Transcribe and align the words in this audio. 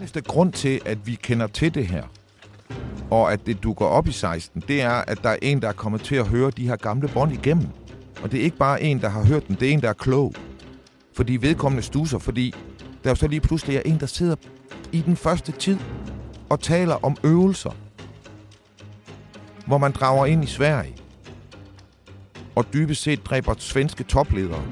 Eneste 0.00 0.20
grund 0.20 0.52
til, 0.52 0.80
at 0.84 1.06
vi 1.06 1.14
kender 1.14 1.46
til 1.46 1.74
det 1.74 1.86
her, 1.86 2.04
og 3.10 3.32
at 3.32 3.46
det 3.46 3.62
dukker 3.62 3.86
op 3.86 4.06
i 4.06 4.12
16, 4.12 4.62
det 4.68 4.82
er, 4.82 4.90
at 4.90 5.22
der 5.22 5.28
er 5.28 5.36
en, 5.42 5.62
der 5.62 5.68
er 5.68 5.72
kommet 5.72 6.00
til 6.00 6.16
at 6.16 6.28
høre 6.28 6.50
de 6.50 6.68
her 6.68 6.76
gamle 6.76 7.08
bånd 7.08 7.32
igennem. 7.32 7.66
Og 8.22 8.32
det 8.32 8.40
er 8.40 8.44
ikke 8.44 8.56
bare 8.56 8.82
en, 8.82 9.00
der 9.00 9.08
har 9.08 9.24
hørt 9.24 9.48
dem, 9.48 9.56
det 9.56 9.68
er 9.68 9.72
en, 9.72 9.80
der 9.80 9.88
er 9.88 9.92
klog. 9.92 10.34
Fordi 11.12 11.36
vedkommende 11.36 11.82
stuser, 11.82 12.18
fordi 12.18 12.54
der 13.04 13.10
jo 13.10 13.14
så 13.14 13.26
lige 13.26 13.40
pludselig 13.40 13.76
er 13.76 13.82
en, 13.84 14.00
der 14.00 14.06
sidder 14.06 14.36
i 14.92 15.00
den 15.00 15.16
første 15.16 15.52
tid 15.52 15.78
og 16.48 16.60
taler 16.60 17.04
om 17.04 17.16
øvelser, 17.24 17.70
hvor 19.66 19.78
man 19.78 19.92
drager 19.92 20.26
ind 20.26 20.44
i 20.44 20.46
Sverige 20.46 20.96
og 22.54 22.72
dybest 22.72 23.02
set 23.02 23.26
dræber 23.26 23.54
svenske 23.58 24.04
topledere. 24.04 24.62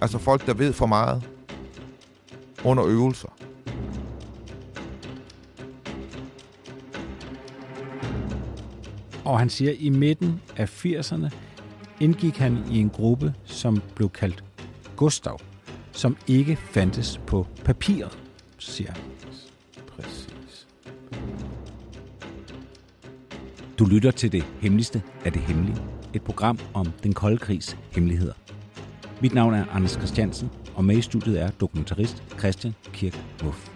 Altså 0.00 0.18
folk, 0.18 0.46
der 0.46 0.54
ved 0.54 0.72
for 0.72 0.86
meget 0.86 1.22
under 2.64 2.86
øvelser. 2.86 3.28
Og 9.28 9.38
han 9.38 9.50
siger, 9.50 9.70
at 9.70 9.76
i 9.80 9.88
midten 9.88 10.40
af 10.56 10.84
80'erne 10.86 11.30
indgik 12.00 12.36
han 12.36 12.58
i 12.70 12.78
en 12.78 12.90
gruppe, 12.90 13.34
som 13.44 13.82
blev 13.94 14.10
kaldt 14.10 14.44
Gustav, 14.96 15.40
som 15.92 16.16
ikke 16.26 16.56
fandtes 16.56 17.20
på 17.26 17.46
papiret, 17.64 18.18
siger 18.58 18.92
han. 18.92 19.02
Præcis. 19.86 20.66
Du 23.78 23.84
lytter 23.84 24.10
til 24.10 24.32
det 24.32 24.44
hemmeligste 24.60 25.02
af 25.24 25.32
det 25.32 25.42
hemmelige. 25.42 25.76
Et 26.14 26.22
program 26.22 26.58
om 26.74 26.86
den 27.02 27.12
kolde 27.12 27.38
krigs 27.38 27.78
hemmeligheder. 27.90 28.34
Mit 29.20 29.34
navn 29.34 29.54
er 29.54 29.64
Anders 29.70 29.92
Christiansen, 29.92 30.50
og 30.74 30.84
med 30.84 30.96
i 30.96 31.02
studiet 31.02 31.42
er 31.42 31.50
dokumentarist 31.50 32.22
Christian 32.38 32.74
Kirk 32.92 33.24
Muff. 33.44 33.68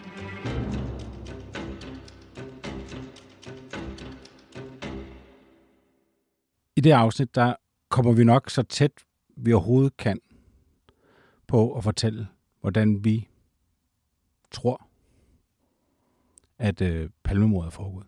Det 6.84 6.90
afsnit, 6.90 7.34
der 7.34 7.54
kommer 7.88 8.12
vi 8.12 8.24
nok 8.24 8.50
så 8.50 8.62
tæt, 8.62 8.92
vi 9.36 9.52
overhovedet 9.52 9.96
kan 9.96 10.20
på 11.46 11.72
at 11.72 11.84
fortælle, 11.84 12.28
hvordan 12.60 13.04
vi 13.04 13.28
tror, 14.50 14.88
at 16.58 16.80
øh, 16.82 17.10
palmemordet 17.24 17.66
er 17.66 17.70
foregået. 17.70 18.06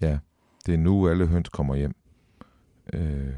Ja, 0.00 0.18
det 0.66 0.74
er 0.74 0.78
nu, 0.78 1.08
alle 1.08 1.26
høns 1.26 1.48
kommer 1.48 1.74
hjem. 1.74 1.94
Øh, 2.92 3.34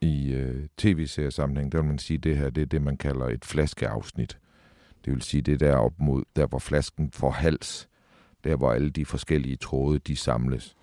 I 0.00 0.32
øh, 0.32 0.68
tv-seriesammenhæng, 0.76 1.72
der 1.72 1.78
vil 1.78 1.88
man 1.88 1.98
sige, 1.98 2.16
at 2.16 2.24
det 2.24 2.36
her 2.36 2.50
det 2.50 2.62
er 2.62 2.66
det, 2.66 2.82
man 2.82 2.96
kalder 2.96 3.26
et 3.26 3.44
flaskeafsnit. 3.44 4.38
Det 5.04 5.12
vil 5.12 5.22
sige, 5.22 5.42
det 5.42 5.60
der 5.60 5.76
op 5.76 5.92
mod, 5.98 6.24
der 6.36 6.46
hvor 6.46 6.58
flasken 6.58 7.10
får 7.10 7.30
hals, 7.30 7.88
der 8.44 8.56
hvor 8.56 8.72
alle 8.72 8.90
de 8.90 9.04
forskellige 9.04 9.56
tråde, 9.56 9.98
de 9.98 10.16
samles. 10.16 10.76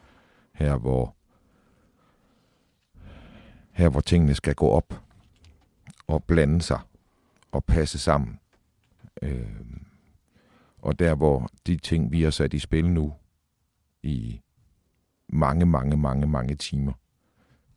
Her 0.54 0.78
hvor, 0.78 1.16
her 3.74 3.90
hvor 3.90 4.02
tingene 4.02 4.36
skal 4.36 4.56
gå 4.56 4.68
op 4.68 5.04
og 6.08 6.24
blande 6.24 6.62
sig 6.62 6.80
og 7.52 7.66
passe 7.66 8.00
sammen. 8.00 8.40
Øh, 9.22 9.48
og 10.78 11.00
der 11.00 11.16
hvor 11.16 11.50
de 11.68 11.78
ting, 11.78 12.12
vi 12.12 12.24
har 12.24 12.30
sat 12.30 12.54
i 12.54 12.60
spil 12.60 12.90
nu, 12.90 13.14
i 14.04 14.42
mange, 15.30 15.66
mange, 15.66 15.98
mange, 15.98 16.28
mange 16.28 16.56
timer, 16.56 16.94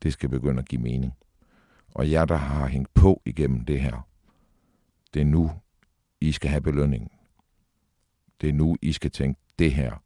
det 0.02 0.12
skal 0.12 0.28
begynde 0.28 0.58
at 0.58 0.68
give 0.68 0.82
mening. 0.82 1.12
Og 1.94 2.10
jer, 2.10 2.24
der 2.24 2.36
har 2.36 2.66
hængt 2.66 2.94
på 2.94 3.22
igennem 3.24 3.64
det 3.64 3.80
her, 3.80 4.08
det 5.14 5.20
er 5.20 5.26
nu, 5.26 5.50
I 6.20 6.32
skal 6.32 6.50
have 6.50 6.60
belønningen. 6.60 7.10
Det 8.40 8.48
er 8.48 8.52
nu, 8.52 8.76
I 8.82 8.92
skal 8.92 9.10
tænke, 9.10 9.40
det 9.58 9.74
her, 9.74 10.02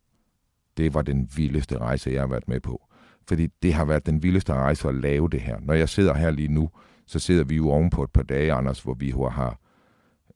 det 0.76 0.94
var 0.94 1.02
den 1.02 1.30
vildeste 1.36 1.78
rejse, 1.78 2.10
jeg 2.10 2.22
har 2.22 2.26
været 2.26 2.48
med 2.48 2.60
på. 2.60 2.89
Fordi 3.30 3.46
det 3.62 3.74
har 3.74 3.84
været 3.84 4.06
den 4.06 4.22
vildeste 4.22 4.52
rejse 4.52 4.88
at 4.88 4.94
lave 4.94 5.28
det 5.28 5.40
her. 5.40 5.60
Når 5.60 5.74
jeg 5.74 5.88
sidder 5.88 6.14
her 6.14 6.30
lige 6.30 6.48
nu, 6.48 6.70
så 7.06 7.18
sidder 7.18 7.44
vi 7.44 7.56
jo 7.56 7.70
oven 7.70 7.90
på 7.90 8.02
et 8.02 8.10
par 8.10 8.22
dage, 8.22 8.52
Anders, 8.52 8.80
hvor 8.80 8.94
vi 8.94 9.10
har 9.10 9.60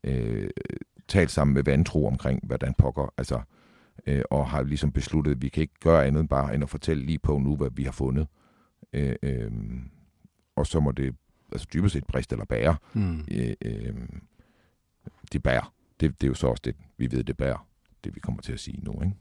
øh, 0.05 0.51
talt 1.09 1.31
sammen 1.31 1.55
med 1.55 1.63
vantro 1.63 2.07
omkring, 2.07 2.41
hvordan 2.47 2.75
pokker, 2.79 3.13
altså, 3.19 3.41
øh, 4.07 4.23
og 4.31 4.49
har 4.49 4.63
ligesom 4.63 4.93
besluttet, 4.93 5.31
at 5.31 5.43
vi 5.43 5.49
kan 5.49 5.61
ikke 5.61 5.81
gøre 5.81 6.07
andet 6.07 6.29
bare 6.29 6.55
end 6.55 6.63
at 6.63 6.71
fortælle 6.71 7.05
lige 7.05 7.19
på 7.19 7.39
nu, 7.39 7.57
hvad 7.57 7.71
vi 7.73 7.85
har 7.85 7.93
fundet. 7.93 8.27
Øh, 8.93 9.17
øh, 9.23 9.51
og 10.57 10.67
så 10.67 10.81
må 10.81 10.93
det 10.93 11.15
altså 11.53 11.69
dybest 11.75 11.93
set 11.93 12.05
briste 12.05 12.35
eller 12.35 12.47
bære. 12.47 12.77
Mm. 12.93 13.25
Øh, 13.31 13.55
øh, 13.65 13.95
det 15.33 15.43
bærer. 15.43 15.75
Det, 16.01 16.21
det 16.21 16.27
er 16.27 16.29
jo 16.29 16.35
så 16.35 16.47
også 16.47 16.63
det, 16.65 16.77
vi 16.97 17.11
ved, 17.11 17.25
det 17.25 17.37
bærer. 17.37 17.67
Det 18.05 18.15
vi 18.15 18.21
kommer 18.21 18.43
til 18.43 18.53
at 18.53 18.61
sige 18.61 18.81
nu, 18.83 18.93
ikke? 19.03 19.17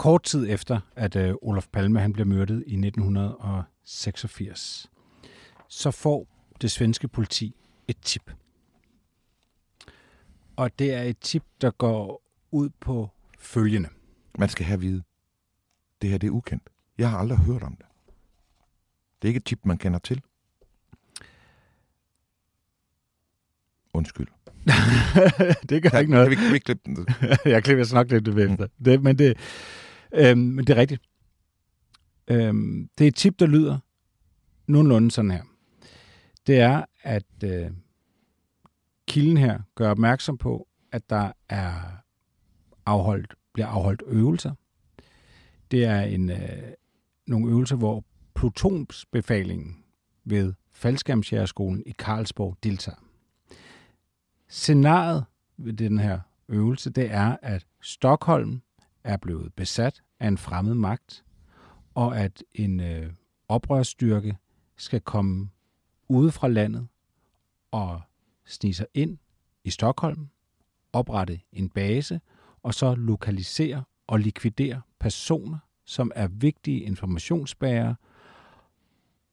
Kort 0.00 0.22
tid 0.22 0.50
efter, 0.50 0.80
at 0.96 1.16
øh, 1.16 1.34
Olof 1.42 1.66
Palme 1.72 2.00
han 2.00 2.12
blev 2.12 2.26
myrdet 2.26 2.64
i 2.66 2.74
1986, 2.74 4.90
så 5.68 5.90
får 5.90 6.26
det 6.60 6.70
svenske 6.70 7.08
politi 7.08 7.54
et 7.88 7.96
tip. 8.02 8.32
Og 10.56 10.78
det 10.78 10.94
er 10.94 11.02
et 11.02 11.18
tip, 11.18 11.44
der 11.60 11.70
går 11.70 12.22
ud 12.50 12.68
på 12.80 13.10
følgende. 13.38 13.88
Man 14.38 14.48
skal 14.48 14.66
have 14.66 14.74
at 14.74 14.80
vide, 14.80 15.02
det 16.02 16.10
her 16.10 16.18
det 16.18 16.26
er 16.26 16.30
ukendt. 16.30 16.70
Jeg 16.98 17.10
har 17.10 17.18
aldrig 17.18 17.38
hørt 17.38 17.62
om 17.62 17.76
det. 17.76 17.86
Det 19.22 19.28
er 19.28 19.28
ikke 19.28 19.38
et 19.38 19.44
tip, 19.44 19.60
man 19.64 19.78
kender 19.78 19.98
til. 19.98 20.22
Undskyld. 23.94 24.28
det 25.68 25.82
gør 25.82 25.90
Kan, 25.90 26.00
ikke 26.00 26.12
noget. 26.12 26.28
Kan 26.28 26.30
vi, 26.30 26.36
kan 26.36 26.52
vi 26.52 26.58
klippe 26.58 26.82
den? 26.86 27.06
jeg 27.52 27.64
klipper 27.64 27.94
nok 27.94 28.10
lidt 28.10 28.26
det 28.26 28.50
efter. 28.50 28.66
Det, 28.84 29.02
men, 29.02 29.18
det, 29.18 29.36
øhm, 30.12 30.38
men 30.38 30.64
det 30.64 30.70
er 30.70 30.80
rigtigt. 30.80 31.02
Øhm, 32.28 32.88
det 32.98 33.04
er 33.04 33.08
et 33.08 33.14
tip, 33.14 33.38
der 33.38 33.46
lyder 33.46 33.78
nogenlunde 34.66 35.10
sådan 35.10 35.30
her. 35.30 35.42
Det 36.46 36.60
er, 36.60 36.84
at 37.02 37.44
øh, 37.44 37.70
kilden 39.08 39.36
her 39.36 39.58
gør 39.74 39.90
opmærksom 39.90 40.38
på, 40.38 40.68
at 40.92 41.10
der 41.10 41.32
er 41.48 41.72
afholdt, 42.86 43.34
bliver 43.52 43.66
afholdt 43.66 44.02
øvelser. 44.06 44.54
Det 45.70 45.84
er 45.84 46.00
en, 46.00 46.30
øh, 46.30 46.72
nogle 47.26 47.50
øvelser, 47.50 47.76
hvor 47.76 48.04
plutonsbefalingen 48.34 49.84
ved 50.24 50.54
faldskærmsjægerskolen 50.72 51.82
i 51.86 51.94
Karlsborg 51.98 52.56
deltager. 52.62 52.98
Scenariet 54.48 55.24
ved 55.56 55.72
den 55.72 55.98
her 55.98 56.20
øvelse, 56.48 56.90
det 56.90 57.12
er, 57.12 57.36
at 57.42 57.66
Stockholm 57.82 58.62
er 59.04 59.16
blevet 59.16 59.54
besat 59.54 60.02
af 60.20 60.28
en 60.28 60.38
fremmed 60.38 60.74
magt, 60.74 61.24
og 61.94 62.18
at 62.20 62.42
en 62.54 62.80
øh, 62.80 63.12
oprørsstyrke 63.48 64.36
skal 64.76 65.00
komme 65.00 65.50
ude 66.08 66.32
fra 66.32 66.48
landet 66.48 66.88
og 67.70 68.02
snige 68.44 68.74
sig 68.74 68.86
ind 68.94 69.18
i 69.64 69.70
Stockholm, 69.70 70.28
oprette 70.92 71.40
en 71.52 71.68
base, 71.68 72.20
og 72.62 72.74
så 72.74 72.94
lokalisere 72.94 73.84
og 74.06 74.20
likvidere 74.20 74.82
personer, 74.98 75.58
som 75.84 76.12
er 76.14 76.28
vigtige 76.28 76.80
informationsbærere, 76.80 77.96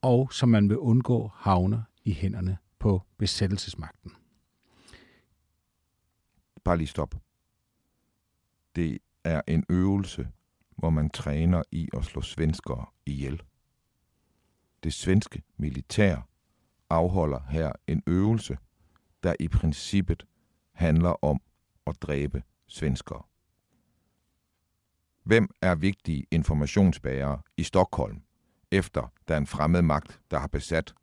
og 0.01 0.33
som 0.33 0.49
man 0.49 0.69
vil 0.69 0.77
undgå 0.77 1.31
havner 1.35 1.81
i 2.03 2.13
hænderne 2.13 2.57
på 2.79 3.01
besættelsesmagten. 3.17 4.11
Bare 6.63 6.77
lige 6.77 6.87
stop. 6.87 7.15
Det 8.75 8.97
er 9.27 9.41
en 9.47 9.63
øvelse, 9.69 10.27
hvor 10.77 10.89
man 10.89 11.09
træner 11.09 11.63
i 11.71 11.89
at 11.97 12.05
slå 12.05 12.21
svenskere 12.21 12.85
ihjel. 13.05 13.41
Det 14.83 14.93
svenske 14.93 15.43
militær 15.57 16.27
afholder 16.89 17.39
her 17.49 17.71
en 17.87 18.03
øvelse, 18.07 18.57
der 19.23 19.35
i 19.39 19.47
princippet 19.47 20.25
handler 20.71 21.25
om 21.25 21.41
at 21.87 22.01
dræbe 22.01 22.43
svenskere. 22.67 23.23
Hvem 25.23 25.49
er 25.61 25.75
vigtige 25.75 26.25
informationsbærere 26.31 27.41
i 27.57 27.63
Stockholm, 27.63 28.21
efter 28.71 29.13
der 29.27 29.33
er 29.33 29.37
en 29.37 29.47
fremmed 29.47 29.81
magt, 29.81 30.21
der 30.31 30.39
har 30.39 30.47
besat 30.47 30.93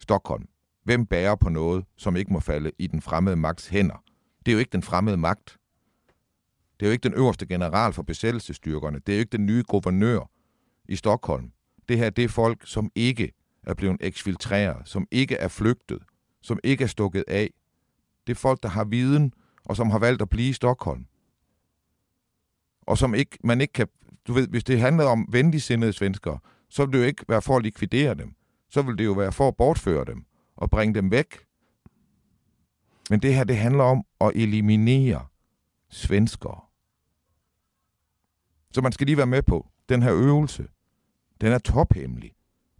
Stockholm. 0.00 0.48
Hvem 0.82 1.06
bærer 1.06 1.34
på 1.34 1.48
noget, 1.48 1.84
som 1.96 2.16
ikke 2.16 2.32
må 2.32 2.40
falde 2.40 2.72
i 2.78 2.86
den 2.86 3.02
fremmede 3.02 3.36
magts 3.36 3.68
hænder? 3.68 4.04
Det 4.46 4.52
er 4.52 4.54
jo 4.54 4.58
ikke 4.58 4.72
den 4.72 4.82
fremmede 4.82 5.16
magt. 5.16 5.58
Det 6.80 6.86
er 6.86 6.90
jo 6.90 6.92
ikke 6.92 7.08
den 7.08 7.14
øverste 7.14 7.46
general 7.46 7.92
for 7.92 8.02
besættelsestyrkerne. 8.02 8.98
Det 8.98 9.12
er 9.12 9.16
jo 9.16 9.20
ikke 9.20 9.36
den 9.36 9.46
nye 9.46 9.62
guvernør 9.68 10.30
i 10.88 10.96
Stockholm. 10.96 11.52
Det 11.88 11.98
her, 11.98 12.10
det 12.10 12.24
er 12.24 12.28
folk, 12.28 12.62
som 12.64 12.90
ikke 12.94 13.32
er 13.62 13.74
blevet 13.74 13.96
eksfiltreret, 14.00 14.88
som 14.88 15.06
ikke 15.10 15.36
er 15.36 15.48
flygtet, 15.48 15.98
som 16.42 16.58
ikke 16.64 16.84
er 16.84 16.88
stukket 16.88 17.24
af. 17.28 17.50
Det 18.26 18.32
er 18.32 18.36
folk, 18.36 18.62
der 18.62 18.68
har 18.68 18.84
viden, 18.84 19.32
og 19.64 19.76
som 19.76 19.90
har 19.90 19.98
valgt 19.98 20.22
at 20.22 20.28
blive 20.28 20.48
i 20.48 20.52
Stockholm. 20.52 21.06
Og 22.82 22.98
som 22.98 23.14
ikke, 23.14 23.38
man 23.44 23.60
ikke 23.60 23.72
kan... 23.72 23.88
Du 24.26 24.32
ved, 24.32 24.48
hvis 24.48 24.64
det 24.64 24.80
handlede 24.80 25.08
om 25.08 25.28
venligsindede 25.32 25.92
svenskere, 25.92 26.38
så 26.70 26.82
ville 26.82 26.98
det 26.98 27.04
jo 27.04 27.08
ikke 27.08 27.24
være 27.28 27.42
for 27.42 27.56
at 27.56 27.62
likvidere 27.62 28.14
dem. 28.14 28.34
Så 28.70 28.82
ville 28.82 28.98
det 28.98 29.04
jo 29.04 29.12
være 29.12 29.32
for 29.32 29.48
at 29.48 29.56
bortføre 29.56 30.04
dem 30.04 30.24
og 30.56 30.70
bringe 30.70 30.94
dem 30.94 31.10
væk. 31.10 31.38
Men 33.10 33.20
det 33.20 33.34
her, 33.34 33.44
det 33.44 33.56
handler 33.56 33.84
om 33.84 34.04
at 34.20 34.32
eliminere 34.34 35.26
svenskere. 35.94 36.60
Så 38.72 38.80
man 38.80 38.92
skal 38.92 39.06
lige 39.06 39.16
være 39.16 39.26
med 39.26 39.42
på, 39.42 39.68
den 39.88 40.02
her 40.02 40.14
øvelse, 40.14 40.66
den 41.40 41.52
er 41.52 41.58
tophemmelig. 41.58 42.32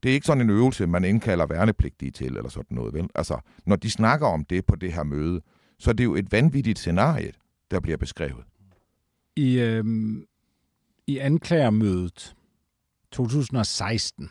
Det 0.03 0.11
er 0.11 0.15
ikke 0.15 0.27
sådan 0.27 0.41
en 0.41 0.51
øvelse, 0.51 0.87
man 0.87 1.05
indkalder 1.05 1.47
værnepligtige 1.47 2.11
til, 2.11 2.37
eller 2.37 2.49
sådan 2.49 2.75
noget. 2.75 2.95
Vel? 2.95 3.09
Altså, 3.15 3.39
når 3.67 3.77
de 3.77 3.91
snakker 3.91 4.27
om 4.27 4.45
det 4.45 4.67
på 4.67 4.77
det 4.77 4.93
her 4.93 5.03
møde, 5.03 5.41
så 5.79 5.91
er 5.91 5.95
det 5.95 6.05
jo 6.05 6.15
et 6.15 6.33
vanvittigt 6.33 6.79
scenarie, 6.79 7.33
der 7.71 7.81
bliver 7.81 7.97
beskrevet. 7.97 8.45
I, 9.37 9.59
øh, 9.59 9.85
i 11.07 11.19
anklagermødet 11.19 12.37
2016, 13.13 14.31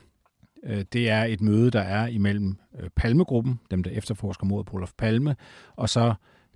øh, 0.63 0.85
det 0.93 1.09
er 1.09 1.23
et 1.23 1.41
møde, 1.41 1.71
der 1.71 1.81
er 1.81 2.07
imellem 2.07 2.57
øh, 2.79 2.89
Palmegruppen, 2.95 3.59
dem 3.71 3.83
der 3.83 3.91
efterforsker 3.91 4.45
mod 4.45 4.63
på 4.63 4.75
Olof 4.75 4.91
Palme, 4.97 5.35
og 5.75 5.89
så 5.89 6.13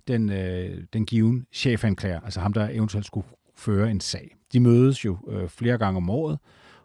den, 0.08 0.30
øh, 0.30 0.84
den 0.92 1.06
given 1.06 1.46
chefanklager, 1.52 2.20
altså 2.20 2.40
ham, 2.40 2.52
der 2.52 2.68
eventuelt 2.68 3.06
skulle 3.06 3.26
føre 3.56 3.90
en 3.90 4.00
sag. 4.00 4.36
De 4.52 4.60
mødes 4.60 5.04
jo 5.04 5.18
øh, 5.28 5.48
flere 5.48 5.78
gange 5.78 5.96
om 5.96 6.10
året, 6.10 6.38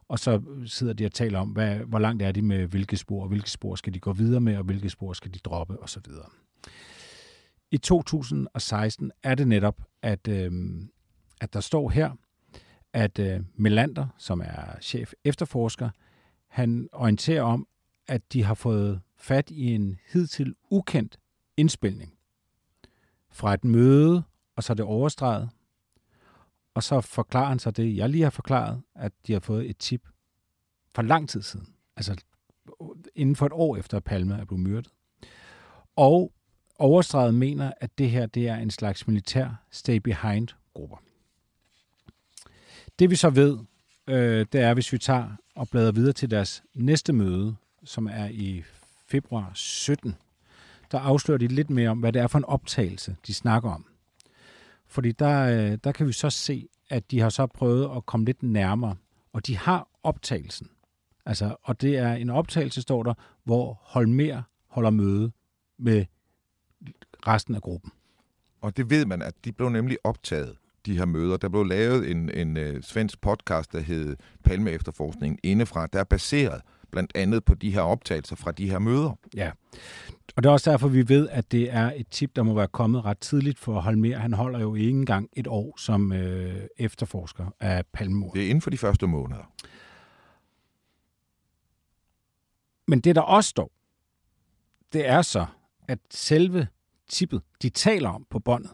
og 0.08 0.20
så 0.20 0.42
sidder 0.66 0.94
de 0.94 1.06
og 1.06 1.12
taler 1.12 1.40
om, 1.40 1.50
hvad, 1.50 1.76
hvor 1.76 2.00
langt 2.00 2.24
er 2.24 2.32
de 2.32 2.42
med 2.42 2.68
hvilke 2.68 2.98
spor, 2.98 3.22
og 3.22 3.28
hvilke 3.28 3.52
spor 3.52 3.76
skal 3.76 3.94
de 3.94 4.00
gå 4.00 4.14
videre 4.14 4.42
med, 4.42 4.58
og 4.58 4.64
hvilke 4.64 4.90
spor 4.90 5.14
skal 5.14 5.34
de 5.34 5.40
droppe, 5.40 5.84
osv. 5.84 6.06
I 7.72 7.78
2016 7.78 9.12
er 9.24 9.36
det 9.36 9.48
netop, 9.48 9.82
at, 10.02 10.28
øh, 10.28 10.52
at 11.42 11.54
der 11.54 11.60
står 11.60 11.90
her, 11.90 12.12
at 12.94 13.20
øh, 13.20 13.40
Melander, 13.56 14.08
som 14.18 14.42
er 14.42 14.80
chef 14.82 15.14
efterforsker, 15.24 15.90
han 16.50 16.90
orienterer 16.92 17.44
om, 17.44 17.68
at 18.08 18.34
de 18.34 18.44
har 18.44 18.54
fået 18.54 19.02
fat 19.18 19.50
i 19.50 19.76
en 19.76 20.00
hidtil 20.14 20.56
ukendt 20.70 21.18
indspilning 21.58 22.14
fra 23.34 23.54
et 23.54 23.64
møde, 23.64 24.24
og 24.56 24.64
så 24.64 24.74
er 24.74 24.76
det 24.76 24.86
overstreget. 24.86 25.50
Og 26.74 26.84
så 26.84 27.02
forklarer 27.02 27.50
han 27.50 27.60
så 27.60 27.72
det, 27.72 27.98
jeg 27.98 28.10
lige 28.10 28.24
har 28.24 28.30
forklaret, 28.30 28.82
at 28.96 29.12
de 29.28 29.34
har 29.34 29.40
fået 29.40 29.70
et 29.70 29.78
tip 29.78 30.08
for 30.96 31.02
lang 31.02 31.30
tid 31.30 31.42
siden. 31.42 31.68
Altså 31.96 32.24
inden 33.16 33.36
for 33.36 33.46
et 33.46 33.52
år 33.52 33.78
efter, 33.78 33.98
at 33.98 34.04
Palme 34.04 34.36
er 34.36 34.46
blevet 34.46 34.64
myrdet. 34.64 34.90
Og 35.96 36.32
overstreget 36.80 37.36
mener, 37.36 37.72
at 37.82 37.98
det 37.98 38.10
her 38.10 38.26
det 38.26 38.48
er 38.48 38.56
en 38.56 38.72
slags 38.72 39.08
militær 39.08 39.64
stay-behind-grupper. 39.72 40.98
Det 43.00 43.10
vi 43.10 43.16
så 43.16 43.30
ved, 43.30 43.60
øh, 44.08 44.46
det 44.52 44.62
er, 44.62 44.74
hvis 44.74 44.94
vi 44.94 44.98
tager 44.98 45.30
og 45.56 45.70
bladrer 45.70 45.92
videre 45.92 46.14
til 46.14 46.32
deres 46.32 46.64
næste 46.74 47.14
møde, 47.14 47.56
som 47.84 48.08
er 48.08 48.26
i 48.26 48.64
februar 49.08 49.52
17, 49.54 50.16
der 50.94 51.00
afslører 51.00 51.38
de 51.38 51.48
lidt 51.48 51.70
mere 51.70 51.90
om, 51.90 52.00
hvad 52.00 52.14
det 52.14 52.22
er 52.22 52.28
for 52.28 52.38
en 52.38 52.46
optagelse, 52.46 53.16
de 53.28 53.34
snakker 53.34 53.70
om. 53.70 53.86
Fordi 54.88 55.12
der, 55.12 55.42
øh, 55.46 55.78
der 55.84 55.92
kan 55.92 56.08
vi 56.08 56.14
så 56.14 56.30
se, 56.30 56.68
at 56.90 57.12
de 57.12 57.20
har 57.20 57.30
så 57.30 57.48
prøvet 57.48 57.98
at 57.98 58.06
komme 58.06 58.26
lidt 58.26 58.44
nærmere, 58.44 58.96
og 59.34 59.48
de 59.48 59.58
har 59.58 59.88
optagelsen. 60.04 60.68
Altså, 61.26 61.56
og 61.64 61.82
det 61.82 61.98
er 61.98 62.14
en 62.14 62.30
optagelse, 62.30 62.82
står 62.82 63.04
der, 63.04 63.14
hvor 63.44 63.80
Holmer 63.82 64.42
holder 64.68 64.90
møde 64.90 65.32
med 65.78 66.06
resten 67.28 67.56
af 67.56 67.62
gruppen. 67.62 67.92
Og 68.62 68.78
det 68.78 68.90
ved 68.90 69.06
man, 69.06 69.22
at 69.22 69.34
de 69.46 69.52
blev 69.52 69.70
nemlig 69.70 69.98
optaget, 70.04 70.56
de 70.86 70.98
her 70.98 71.06
møder. 71.06 71.38
Der 71.38 71.50
blev 71.50 71.64
lavet 71.64 72.12
en, 72.12 72.30
en 72.30 72.58
uh, 72.58 72.82
svensk 72.82 73.22
podcast, 73.22 73.72
der 73.72 73.80
hed 73.80 74.16
Palme 74.44 74.72
Efterforskning 74.72 75.40
indefra, 75.44 75.88
der 75.88 76.00
er 76.00 76.04
baseret 76.04 76.62
blandt 76.94 77.12
andet 77.16 77.46
på 77.46 77.54
de 77.54 77.72
her 77.72 77.82
optagelser 77.82 78.36
fra 78.36 78.52
de 78.52 78.70
her 78.70 78.80
møder. 78.80 79.20
Ja, 79.36 79.52
og 80.36 80.44
det 80.44 80.50
er 80.50 80.54
også 80.54 80.72
derfor, 80.72 80.88
vi 80.88 81.10
ved, 81.10 81.30
at 81.30 81.52
det 81.52 81.74
er 81.74 81.92
et 81.96 82.08
tip, 82.08 82.36
der 82.36 82.44
må 82.44 82.54
være 82.54 82.68
kommet 82.68 83.06
ret 83.06 83.18
tidligt 83.18 83.60
for 83.60 83.80
Holmer. 83.80 84.18
Han 84.18 84.34
holder 84.34 84.60
jo 84.60 84.76
ikke 84.76 84.90
engang 84.90 85.30
et 85.34 85.48
år 85.48 85.78
som 85.78 86.12
øh, 86.12 86.68
efterforsker 86.78 87.46
af 87.60 87.86
palmemord. 87.94 88.34
Det 88.34 88.46
er 88.46 88.50
inden 88.50 88.62
for 88.62 88.70
de 88.70 88.78
første 88.78 89.08
måneder. 89.08 89.54
Men 92.88 93.00
det, 93.00 93.16
der 93.16 93.22
også 93.22 93.50
står, 93.50 93.72
det 94.94 95.08
er 95.08 95.22
så, 95.22 95.46
at 95.88 96.00
selve 96.10 96.68
tippet, 97.10 97.42
de 97.62 97.70
taler 97.70 98.10
om 98.10 98.26
på 98.30 98.40
båndet, 98.40 98.72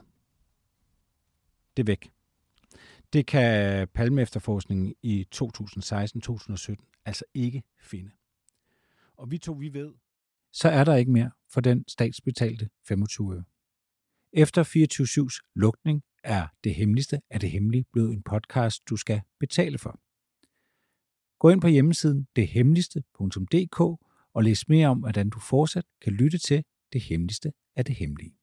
det 1.78 1.84
er 1.84 1.86
væk. 1.86 2.10
Det 3.14 3.26
kan 3.26 3.88
Palme 3.88 4.22
efterforskningen 4.22 4.96
i 5.02 5.28
2016-2017 5.36 6.89
altså 7.06 7.26
ikke 7.34 7.64
finde. 7.82 8.12
Og 9.18 9.32
vi 9.32 9.38
to, 9.38 9.54
vi 9.54 9.74
ved, 9.74 9.94
så 10.52 10.70
er 10.70 10.84
der 10.84 10.96
ikke 10.96 11.12
mere 11.12 11.32
for 11.50 11.62
den 11.62 11.86
statsbetalte 11.88 12.70
25 12.88 13.36
øre. 13.36 13.44
Efter 14.34 14.64
24-7's 14.64 15.52
lukning 15.56 16.04
er 16.24 16.48
det 16.64 16.76
hemmeligste 16.76 17.22
af 17.30 17.40
det 17.40 17.52
hemmelige 17.52 17.86
blevet 17.92 18.14
en 18.14 18.24
podcast, 18.24 18.90
du 18.90 18.98
skal 18.98 19.22
betale 19.40 19.78
for. 19.78 20.00
Gå 21.40 21.50
ind 21.50 21.62
på 21.62 21.68
hjemmesiden 21.68 22.28
dethemmeligste.dk 22.36 23.80
og 24.34 24.44
læs 24.44 24.68
mere 24.68 24.88
om, 24.88 25.00
hvordan 25.00 25.30
du 25.30 25.40
fortsat 25.40 25.86
kan 26.02 26.14
lytte 26.14 26.38
til 26.38 26.64
det 26.94 27.02
hemmeligste 27.02 27.54
af 27.76 27.86
det 27.86 27.96
hemmelige. 27.96 28.39